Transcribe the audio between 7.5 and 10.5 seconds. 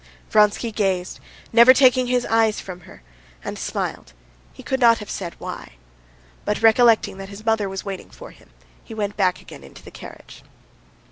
was waiting for him, he went back again into the carriage.